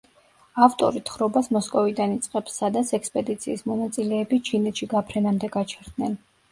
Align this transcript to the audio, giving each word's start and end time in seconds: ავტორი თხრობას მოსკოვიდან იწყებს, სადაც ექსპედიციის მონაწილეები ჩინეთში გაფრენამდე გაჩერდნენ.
ავტორი 0.67 1.01
თხრობას 1.09 1.49
მოსკოვიდან 1.57 2.15
იწყებს, 2.17 2.57
სადაც 2.63 2.97
ექსპედიციის 3.01 3.65
მონაწილეები 3.75 4.45
ჩინეთში 4.51 4.93
გაფრენამდე 4.97 5.57
გაჩერდნენ. 5.61 6.23